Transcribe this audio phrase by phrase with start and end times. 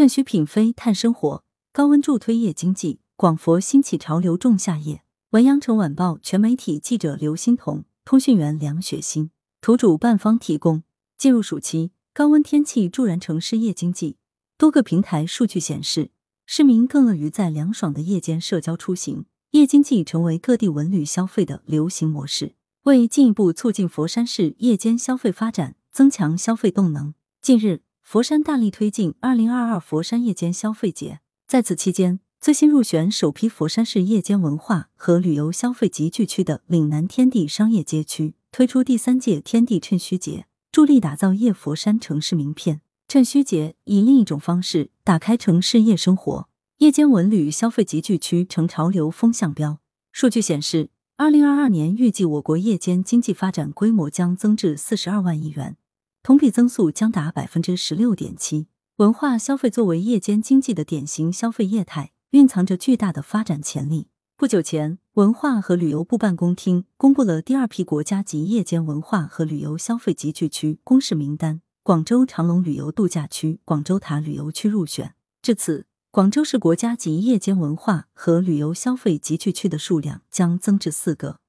[0.00, 1.44] 趁虚品飞探生活，
[1.74, 5.02] 高温助推夜经济，广佛兴起潮流仲夏夜。
[5.32, 10.84] 文阳城晚报全媒体记者刘欣彤，通讯员梁雪欣，图主办方提供。
[11.18, 14.16] 进入暑期，高温天气助燃城市夜经济。
[14.56, 16.10] 多个平台数据显示，
[16.46, 22.54] 市民更乐于在凉爽的夜间社交出行，夜经济成为各地文旅消费的流行模式。
[22.84, 27.12] 为进一步促进佛山市夜间消费发展，增强消费动能，
[27.42, 27.82] 近日。
[28.12, 42.80] 佛山大力推进二零二二佛山夜间消费节，在此期间，最新入选首批佛山市夜间文化和旅游消费集聚区的岭南天地商业街区推出第三届天地趁虚节，助力打造夜佛山城市名片。
[43.06, 49.78] 趁虚节以另一种方式打开城市夜生活，夜间文旅消费集聚区成潮流风向标。
[50.10, 55.76] 数据显示，二零二二年预计我国夜间经济发展规模将增至四十二万亿元。
[56.22, 58.66] 同比增速将达百分之十六点七。
[58.96, 64.08] 文化消费作为夜间经济的典型消费业态，蕴藏着巨大的发展潜力。
[64.36, 75.14] 不久前，文化和旅游部办公厅公布了第二批国家级夜间文化和旅游消费集聚区公示名单，广州长隆旅游度假区、广州塔旅游区入选。
[75.40, 81.40] 至此，广州市国家级夜间文化和旅游消费集聚区的数量将增至四个。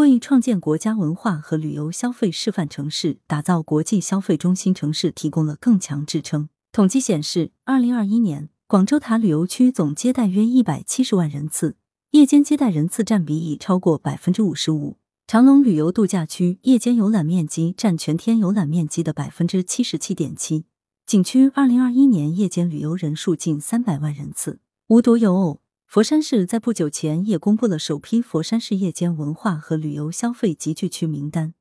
[0.00, 6.48] 为创建国家文化和旅游消费示范城市、打造国际消费中心城市提供了更强支撑。
[6.72, 11.76] 统计显示，二零二一年广州塔旅游区总接待约一百七十万人次，
[12.10, 14.96] 夜间接待人次占比已超过百分之五十五。
[15.26, 20.64] 长隆旅游度假区夜间游览面积占全天游览面积的百分之七十七点七，
[21.06, 24.58] 景区二零二一年夜间旅游人数近三百万人次。
[24.88, 25.59] 无独有偶。
[25.90, 31.52] 佛山市在不久前也公布了首批佛山市夜间文化和旅游消费集聚区名单：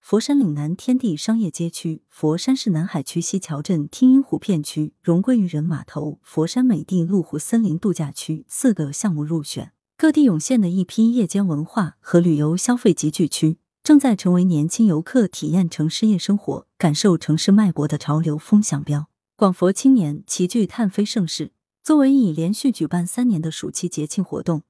[0.00, 9.70] 佛山岭南天地商业街区、佛山市南海区西桥镇听音湖片区、荣桂渔人码头、佛山美地麓湖森林度假区四个项目入选。
[9.96, 19.06] 各地涌现的一批夜间文化和旅游消费集聚区，正在成为年轻游客体验城市夜生活、感受城市脉搏的潮流风向标。
[19.36, 21.52] 广佛青年齐聚探飞盛世。
[21.86, 24.62] 作为已连续举办三年的暑期节庆活动，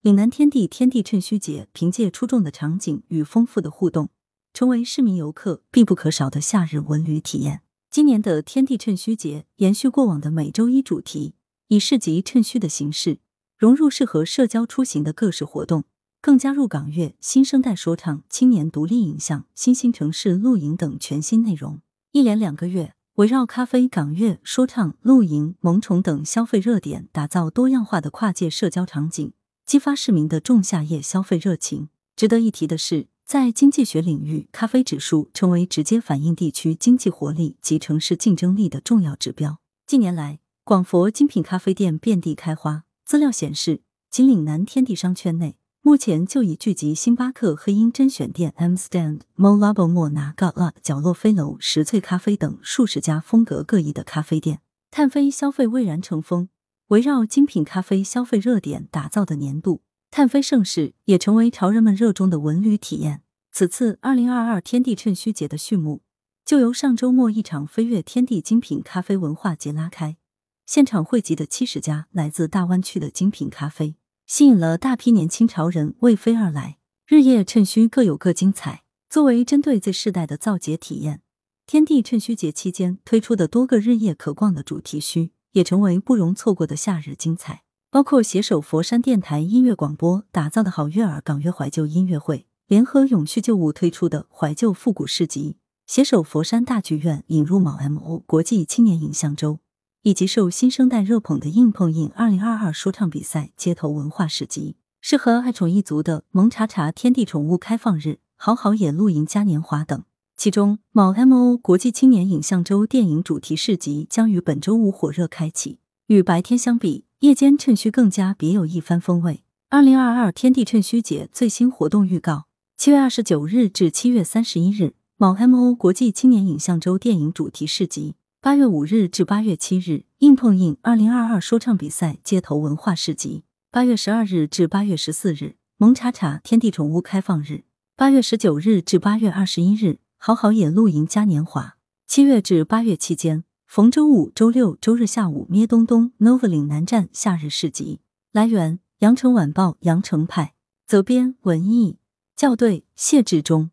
[0.00, 4.08] 岭南天地天地趁虚节凭借出众的场景与丰富的互动，
[4.52, 7.62] 成为市民游客必不可少的夏日文旅体验。
[7.92, 11.34] 今年的天地趁虚节延续过往的每周一主题，
[11.68, 13.20] 以市集趁虚的形式
[13.56, 15.84] 融入适合社交出行的各式活动，
[16.20, 21.80] 更加入港乐、新生代说唱、青年独立影像、新兴城市露营等全新内容。
[22.10, 22.94] 一连两个月。
[23.16, 29.32] 围绕咖啡、港乐、说唱、露营、萌宠等消费热点，打造多样化的跨界社交场景，
[29.64, 31.90] 激发市民的仲夏夜消费热情。
[32.16, 39.60] 值得一提的是，在经济学领域，咖啡指数成为直接反映地区经济活力及城市竞争力的重要指标。
[39.86, 42.82] 近年来，广佛精品咖啡店遍地开花。
[43.04, 45.54] 资料显示，仅岭南天地商圈内。
[45.86, 54.60] 目前就已聚集星巴克、黑鹰甄选店、M Stand、Mo Labo、莫拿、g o t l 角落飞楼、石翠咖啡等数十家风格各异的咖啡店。
[54.90, 56.48] 碳飞消费蔚然成风，
[56.86, 63.20] 围绕精品咖啡消费热点打造的年度碳飞盛世，也成为潮人们热衷的文旅体验。
[63.52, 66.00] 此次二零二二天地趁虚节的序幕，
[66.46, 70.16] 就由上周末一场飞跃天地精品咖啡文化节拉开，
[70.64, 73.96] 现场汇集的七十家来自大湾区的精品咖啡。
[74.26, 78.82] 吸引了大批年轻潮人为飞而来，日夜趁虚各有各精彩。
[79.10, 81.20] 作为针对 Z 世代的造节体验，
[81.66, 87.64] 天地趁虚节期间推出的多个日夜可逛的主题区，也成为不容错过的夏日精彩。
[87.90, 99.60] 包括携手佛山电台音乐广播打造的好悦耳港乐怀旧音乐会，联合永续旧物推出的怀旧复古市集，携手佛山大剧院引入卯 MO 国际青年影像周。
[100.04, 110.04] 以及受新生代热捧的硬碰硬二零二二说唱比赛街头文化市集，适合爱宠一族的萌茶茶天地宠物开放日、好好野露营嘉年华等。
[110.36, 115.78] 其中，某 M O 国际青年影像周电影主题市集将于本周五火热开启。
[116.08, 119.42] 与白天相比，夜间趁虚更加别有一番风味。
[119.70, 122.44] 二零二二天地趁虚节最新活动预告：
[122.76, 128.16] 七月二十九日至七月三十一日，某 M O 国际青年影像周电影主题市集。
[128.44, 137.62] 八月五日至八月七日，硬碰硬二零二二说唱比赛街头文化市集；八月十二日至八月十四日，萌茶茶天地宠物开放日；
[137.96, 141.78] 八月十九日至八月二十一日，好好野露营嘉年华。
[142.06, 148.00] 七月至八月期间，逢周五、周六、周日下午，咩东东 Nova 岭南站夏日市集。
[148.30, 150.52] 来源：羊城晚报羊城派，
[150.86, 151.96] 责编：文艺，
[152.36, 153.70] 校对：谢志忠。